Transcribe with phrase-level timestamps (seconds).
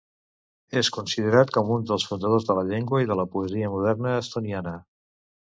[0.81, 4.79] És considerat com un dels fundadors de la llengua i de la poesia moderna estoniana.